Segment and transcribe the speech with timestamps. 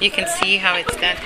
[0.00, 1.16] you can see how it's done.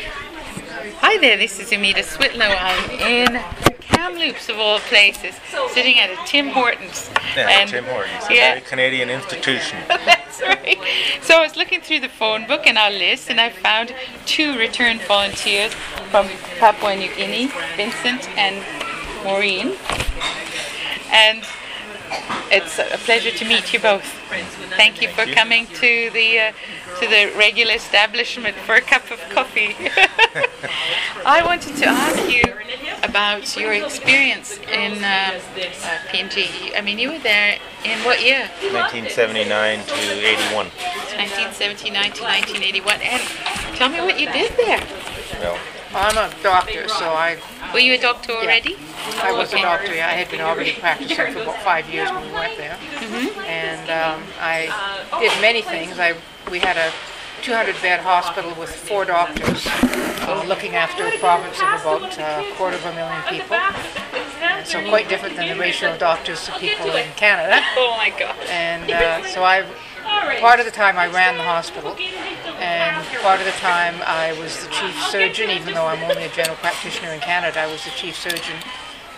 [1.00, 2.44] Hi there, this is Amita Switlow.
[2.46, 3.32] I'm in
[3.64, 5.34] the Kamloops of all places,
[5.72, 7.10] sitting at a Tim Hortons.
[7.36, 8.48] Yeah, And- Tim Hortons, a Yeah.
[8.50, 9.78] very Canadian institution.
[9.88, 10.78] That's right.
[11.22, 13.94] So I was looking through the phone book and our list, and I found
[14.26, 15.74] two returned volunteers
[16.10, 16.28] from
[16.58, 18.64] Papua New Guinea, Vincent and
[19.24, 19.76] Maureen.
[21.12, 21.42] And
[22.50, 24.04] it's a pleasure to meet you both.
[24.76, 26.52] Thank you for coming to the uh,
[27.00, 29.76] to the regular establishment for a cup of coffee.
[31.26, 32.42] I wanted to ask you
[33.02, 36.76] about your experience in uh, uh, PNG.
[36.76, 38.48] I mean, you were there in what year?
[38.60, 40.66] 1979 to 81.
[41.16, 43.00] 1979 to 1981.
[43.02, 43.22] And
[43.76, 44.82] tell me what you did there.
[45.40, 45.58] Well,
[45.92, 47.38] I'm a doctor, so I
[47.72, 48.76] Were you a doctor already?
[49.22, 49.62] I was Okay.
[49.62, 49.94] a doctor.
[49.94, 52.78] Yeah, I had been already practicing for about five years when we went there,
[53.46, 54.70] and um, I
[55.20, 55.98] did many things.
[55.98, 56.14] I
[56.50, 56.92] we had a
[57.42, 62.54] 200 bed hospital with four doctors uh, looking after a province of about uh, a
[62.56, 63.56] quarter of a million people.
[63.56, 67.64] And so quite different than the ratio of doctors to people in Canada.
[67.76, 68.36] Oh my God.
[68.48, 69.64] And uh, so I,
[70.40, 71.96] part of the time I ran the hospital,
[72.60, 76.28] and part of the time I was the chief surgeon, even though I'm only a
[76.28, 78.56] general practitioner in Canada, I was the chief surgeon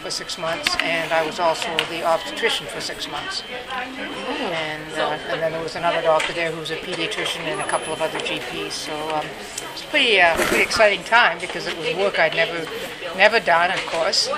[0.02, 3.44] for six months, and I was also the obstetrician for six months.
[3.70, 7.66] And, uh, and then there was another doctor there who was a pediatrician and a
[7.68, 8.72] couple of other GPs.
[8.72, 9.24] So um,
[9.72, 12.66] it's pretty, uh, pretty exciting time because it was work I'd never,
[13.16, 14.28] never done, of course.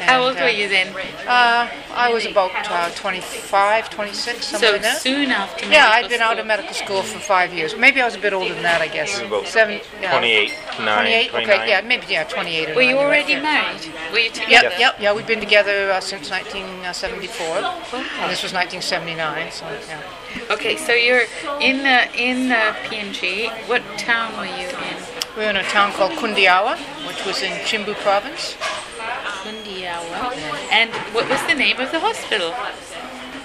[0.00, 0.88] How old And, uh, were you then?
[1.26, 4.98] Uh, I was about uh, 25, 26, something So like that.
[5.00, 7.76] soon after Yeah, I'd been out of medical school for five years.
[7.76, 9.20] Maybe I was a bit older than that, I guess.
[9.20, 10.12] about Seven, yeah.
[10.12, 11.30] 28, 9, 28?
[11.30, 11.42] 29.
[11.58, 13.92] Okay, yeah, maybe, yeah, 28 Were you 9, right already married?
[14.12, 14.68] Were you together?
[14.70, 17.46] Yep, yep, yeah, we've been together uh, since 1974,
[18.22, 20.00] and this was 1979, so yeah.
[20.50, 21.24] Okay, so you're
[21.60, 23.50] in uh, in uh, PNG.
[23.66, 24.97] What town were you in?
[25.38, 28.56] We were in a town called Kundiawa, which was in Chimbu province.
[28.58, 30.34] Kundiawa.
[30.72, 32.52] And what was the name of the hospital?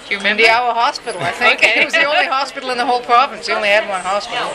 [0.08, 0.42] Do you remember?
[0.42, 1.60] Kundiawa Hospital, I think.
[1.60, 1.80] Okay.
[1.80, 3.46] It was the only hospital in the whole province.
[3.46, 4.50] They only had one hospital.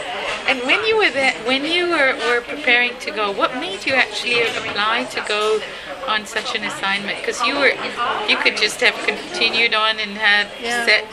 [0.50, 3.94] And when you were there, when you were, were preparing to go, what made you
[3.94, 5.62] actually apply to go
[6.08, 7.19] on such an assignment?
[7.19, 7.72] Because you were,
[8.28, 10.86] you could just have continued on and had Yeah.
[10.86, 11.06] set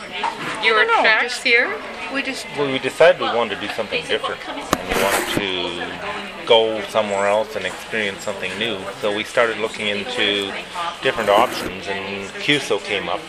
[0.63, 1.73] your I don't tracks just- here.
[2.13, 4.39] We just Well, we decided we wanted to do something different.
[4.47, 8.79] And we wanted to go somewhere else and experience something new.
[9.01, 10.53] So we started looking into
[11.01, 13.19] different options, and CUSO came up.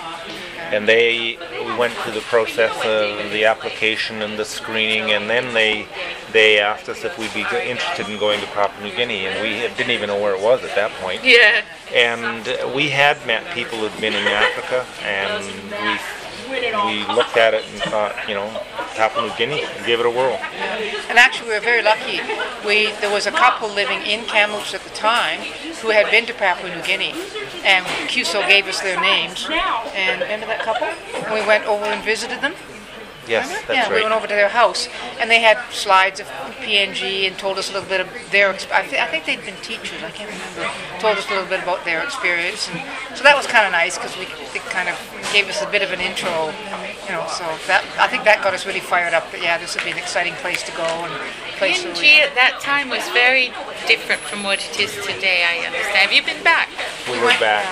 [0.70, 5.54] And they, we went through the process of the application and the screening, and then
[5.54, 5.86] they,
[6.32, 9.66] they asked us if we'd be interested in going to Papua New Guinea, and we
[9.76, 11.24] didn't even know where it was at that point.
[11.24, 11.62] Yeah.
[11.92, 15.42] And we had met people who'd been in Africa, and
[15.82, 15.98] we
[16.50, 18.48] we looked at it and thought, you know,
[18.96, 20.38] Papua New Guinea, and gave it a whirl.
[21.08, 22.20] And actually, we were very lucky.
[22.66, 25.40] We there was a couple living in Kamloops at the time
[25.82, 27.14] who had been to Papua New Guinea,
[27.64, 29.46] and CUSO gave us their names.
[29.94, 30.88] And remember that couple?
[31.32, 32.54] We went over and visited them.
[33.28, 34.88] Yes, yeah, that's we went over to their house,
[35.20, 36.26] and they had slides of
[36.64, 38.52] PNG and told us a little bit of their.
[38.52, 40.02] Exp- I, th- I think they'd been teachers.
[40.02, 40.72] I can't remember.
[40.98, 42.80] Told us a little bit about their experience, and
[43.16, 44.24] so that was kind of nice because we
[44.56, 44.96] it kind of
[45.32, 46.46] gave us a bit of an intro,
[47.06, 47.26] you know.
[47.28, 49.30] So that I think that got us really fired up.
[49.32, 51.12] That yeah, this would be an exciting place to go and
[51.60, 53.52] place where we- PNG at that time was very
[53.86, 56.08] different from what it is today, I understand.
[56.08, 56.68] Have you been back?
[57.10, 57.64] We were back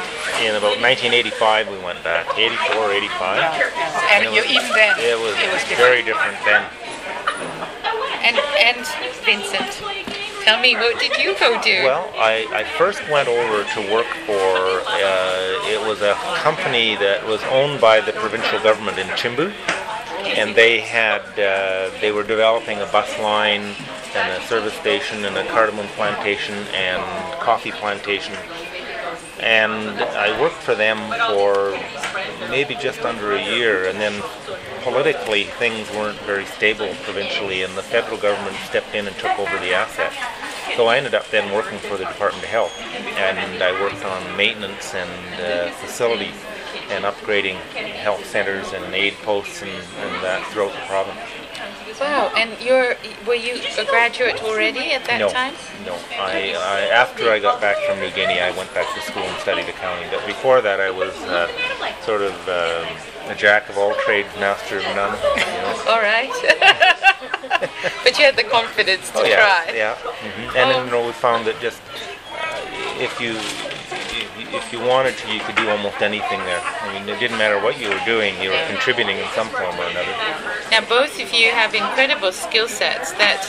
[0.42, 1.70] in about 1985.
[1.70, 3.36] We went back 84, 85.
[3.36, 5.78] Yeah, and you, even then, It was, it was different.
[5.78, 6.64] very different then.
[8.24, 8.86] And and
[9.24, 9.70] Vincent,
[10.44, 11.84] tell me, what did you go do?
[11.84, 17.24] Well, I, I first went over to work for, uh, it was a company that
[17.26, 19.52] was owned by the provincial government in Chimbu.
[20.26, 23.62] And they had, uh, they were developing a bus line
[24.14, 27.00] and a service station and a cardamom plantation and
[27.40, 28.34] coffee plantation.
[29.40, 30.98] And I worked for them
[31.30, 31.78] for
[32.48, 33.86] maybe just under a year.
[33.86, 34.22] And then
[34.82, 39.58] politically, things weren't very stable provincially, and the federal government stepped in and took over
[39.58, 40.12] the asset.
[40.76, 44.36] So I ended up then working for the Department of Health, and I worked on
[44.36, 46.34] maintenance and uh, facilities
[46.90, 51.18] and upgrading health centers and aid posts and, and that throughout the province.
[52.00, 52.96] Wow, and you're
[53.26, 55.54] were you a graduate already at that no, time?
[55.84, 55.94] no.
[56.18, 59.38] I, I after I got back from New Guinea, I went back to school and
[59.40, 60.08] studied accounting.
[60.10, 61.48] But before that, I was uh,
[62.02, 62.86] sort of um
[63.30, 65.18] a jack of all trades, master of none.
[65.18, 65.82] You know?
[65.90, 66.30] All right.
[68.04, 69.74] but you had the confidence to Oh yeah, try.
[69.74, 69.94] yeah.
[69.96, 71.82] hmm And then you know, we found that just
[72.30, 72.60] uh,
[73.02, 73.34] if you
[74.52, 76.60] if you- wanted to, you could do almost anything there.
[76.82, 79.78] I mean, it didn't matter what you were doing; you were contributing in some form
[79.78, 80.14] or another.
[80.70, 83.46] Now, both of you have incredible skill sets that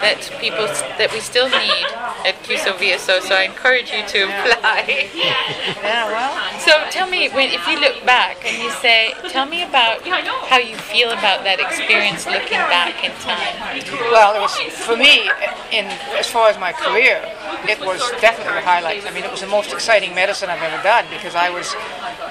[0.00, 0.66] that people
[0.98, 1.86] that we still need
[2.24, 3.20] at CUSO VSO.
[3.20, 5.08] So I encourage you to apply.
[5.14, 9.62] Yeah, well, So tell me, when, if you look back and you say, tell me
[9.62, 10.02] about
[10.48, 13.54] how you feel about that experience looking back in time.
[14.10, 15.30] well, it was for me
[15.72, 15.86] in
[16.18, 17.20] as far as my career,
[17.68, 19.06] it was definitely the highlight.
[19.06, 21.74] I mean, it was the most exciting medicine I've ever done because I was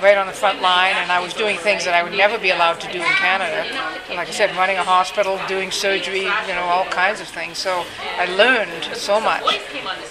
[0.01, 2.51] right on the front line and I was doing things that I would never be
[2.51, 3.65] allowed to do in Canada.
[4.09, 7.57] Like I said, running a hospital, doing surgery, you know, all kinds of things.
[7.57, 7.85] So
[8.17, 9.59] I learned so much.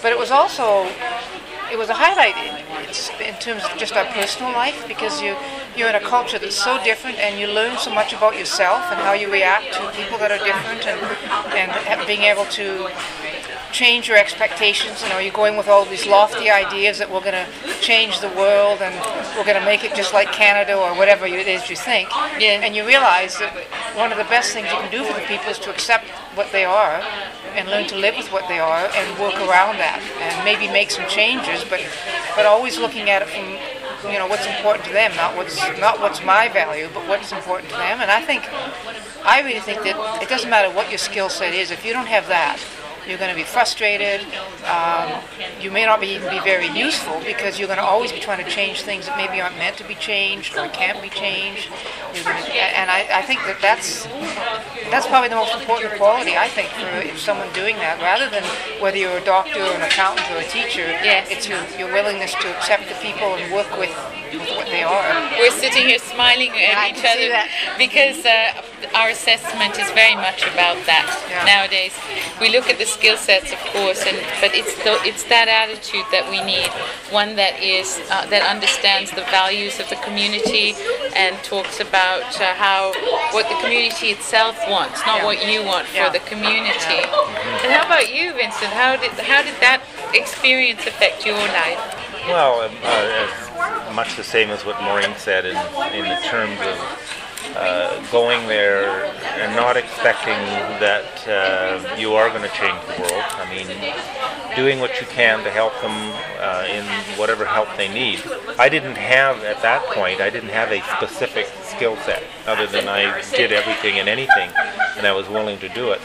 [0.01, 0.87] But it was also
[1.71, 5.35] it was a highlight in, in terms of just our personal life because you
[5.75, 8.99] you're in a culture that's so different and you learn so much about yourself and
[8.99, 10.85] how you react to people that are different
[11.53, 12.89] and and being able to
[13.71, 15.01] change your expectations.
[15.03, 17.47] You know, you're going with all these lofty ideas that we're going to
[17.81, 18.93] change the world and
[19.37, 22.09] we're going to make it just like Canada or whatever it is you think.
[22.39, 22.61] Yeah.
[22.61, 23.53] And you realize that
[23.95, 26.05] one of the best things you can do for the people is to accept
[26.35, 27.01] what they are
[27.55, 30.91] and learn to live with what they are and work around that and maybe make
[30.91, 31.81] some changes, but
[32.35, 33.45] but always looking at it from
[34.11, 37.69] you know what's important to them, not what's not what's my value, but what's important
[37.71, 37.99] to them.
[37.99, 38.43] And I think
[39.25, 42.07] I really think that it doesn't matter what your skill set is if you don't
[42.07, 42.59] have that.
[43.09, 44.21] You're going to be frustrated.
[44.69, 45.19] Um,
[45.59, 48.43] you may not be even be very useful because you're going to always be trying
[48.43, 51.69] to change things that maybe aren't meant to be changed or can't be changed.
[52.13, 54.05] You're gonna, and I, I think that that's
[54.93, 58.43] that's probably the most important quality I think for someone doing that, rather than
[58.81, 60.85] whether you're a doctor or an accountant or a teacher.
[61.01, 61.29] Yes.
[61.29, 63.93] It's your, your willingness to accept the people and work with,
[64.33, 65.09] with what they are.
[65.37, 67.29] We're sitting here smiling at I each other
[67.77, 68.61] because uh,
[68.95, 71.45] our assessment is very much about that Yeah.
[71.45, 71.93] nowadays.
[72.41, 76.05] We look at the skill sets, of course, and but it's the, it's that attitude
[76.11, 76.69] that we need,
[77.11, 80.75] one that is uh, that understands the values of the community
[81.15, 82.91] and talks about uh, how
[83.31, 85.25] what the community itself wants, not Yeah.
[85.25, 86.09] what you want for Yeah.
[86.09, 87.01] the community.
[87.63, 88.71] And how about you, Vincent?
[88.73, 89.81] How did how did that
[90.13, 91.79] experience affect your life?
[92.27, 93.25] Well, um, uh,
[93.89, 95.57] as much the same as what Maureen said in,
[95.97, 96.77] in the terms of
[97.55, 99.05] uh, going there
[99.39, 100.37] and not expecting
[100.79, 103.23] that uh, you are going to change the world.
[103.37, 103.67] I mean,
[104.55, 105.95] doing what you can to help them
[106.39, 106.85] uh, in
[107.17, 108.21] whatever help they need.
[108.57, 112.87] I didn't have, at that point, I didn't have a specific skill set other than
[112.87, 114.49] I did everything and anything
[114.99, 116.01] and I was willing to do it.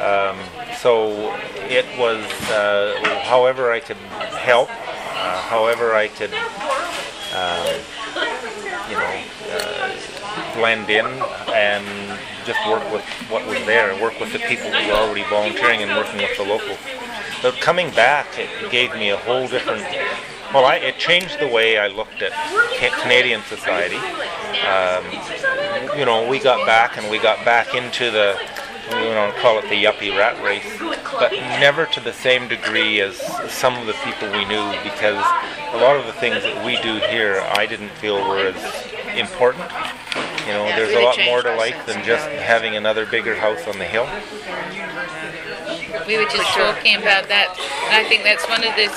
[0.00, 0.38] Um,
[0.78, 1.34] so
[1.68, 6.32] it was uh, however I could help, uh, however I could,
[7.34, 7.66] um,
[8.88, 9.92] you know, uh,
[10.54, 11.06] blend in
[11.52, 15.82] and just work with what was there, work with the people who were already volunteering
[15.82, 16.78] and working with the locals.
[17.42, 19.82] But coming back, it gave me a whole different.
[20.52, 22.32] Well, I, it changed the way I looked at
[22.78, 23.96] Ca- Canadian society.
[24.66, 25.04] Um,
[25.98, 28.38] you know, we got back and we got back into the,
[28.90, 30.66] we to call it the yuppie rat race,
[31.18, 33.16] but never to the same degree as
[33.50, 35.24] some of the people we knew because
[35.72, 39.70] a lot of the things that we do here I didn't feel were as important.
[40.46, 43.78] You know, there's a lot more to life than just having another bigger house on
[43.78, 44.08] the hill.
[46.06, 47.54] We were just talking about that,
[47.90, 48.88] I think that's one of the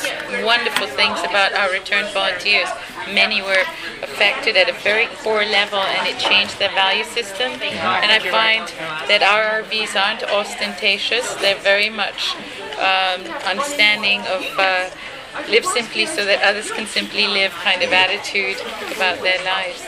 [0.43, 2.69] wonderful things about our return volunteers.
[3.13, 3.61] Many were
[4.01, 7.51] affected at a very poor level, and it changed their value system.
[7.61, 8.65] And I find
[9.07, 12.35] that our RVs aren't ostentatious; they're very much
[12.79, 14.43] um, understanding of.
[14.57, 14.89] Uh,
[15.49, 18.57] live simply so that others can simply live kind of attitude
[18.95, 19.85] about their lives.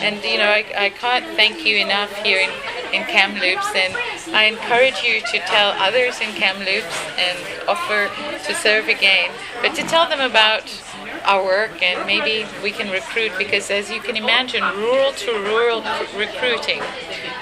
[0.00, 2.50] And you know, I, I can't thank you enough here in,
[2.94, 3.94] in Kamloops, and
[4.34, 7.38] I encourage you to tell others in Kamloops and
[7.68, 8.10] offer
[8.46, 10.64] to serve again, but to tell them about
[11.26, 15.82] our work and maybe we can recruit because as you can imagine, rural to rural
[15.82, 16.80] cr- recruiting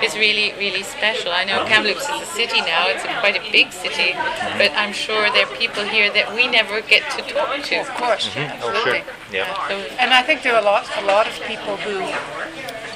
[0.03, 1.31] is really, really special.
[1.33, 4.13] I know Kamloops is a city now, it's a, quite a big city,
[4.61, 7.81] but I'm sure there are people here that we never get to talk to.
[7.81, 9.01] Of course, Oh, absolutely.
[9.01, 9.15] sure.
[9.33, 9.69] Yeah.
[9.69, 11.99] So, And I think there are a lot, a lot of people who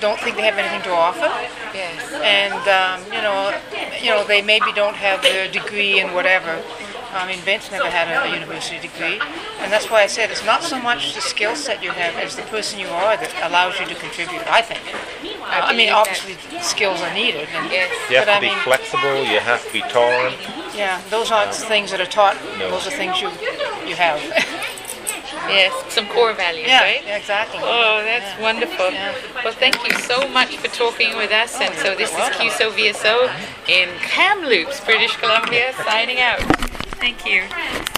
[0.00, 1.26] don't think they have anything to offer,
[1.74, 1.98] yes.
[2.22, 3.52] and um, you know,
[4.00, 6.62] you know, they maybe don't have their degree in whatever.
[7.12, 9.18] I mean, Vince never had a, a university degree,
[9.60, 12.36] and that's why I said it's not so much the skill set you have as
[12.36, 14.42] the person you are that allows you to contribute.
[14.46, 14.80] I think.
[15.44, 17.90] I, mean, obviously, skills are needed, and, Yes.
[18.10, 19.24] You have but to I be mean, flexible.
[19.24, 20.36] You have to be tolerant.
[20.76, 22.36] yeah, those aren't things that are taught.
[22.58, 22.70] No.
[22.70, 23.28] Those are things you
[23.88, 24.20] you have.
[25.48, 27.02] Yes, some core values, yeah, right?
[27.06, 27.60] yeah, exactly.
[27.62, 28.42] Oh, that's Yeah.
[28.42, 28.90] wonderful.
[28.92, 29.14] Yeah.
[29.42, 31.58] Well, thank you so much for talking with us.
[31.58, 32.16] And so this is.
[32.16, 33.30] CUSO VSO
[33.66, 36.67] in Kamloops, British Columbia, signing out.
[36.98, 37.97] Thank you.